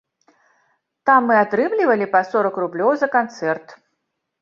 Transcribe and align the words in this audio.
Там 1.09 1.21
мы 1.33 1.37
атрымлівалі 1.43 2.09
па 2.17 2.25
сорак 2.33 2.61
рублёў 2.67 2.91
за 3.07 3.15
канцэрт. 3.21 3.67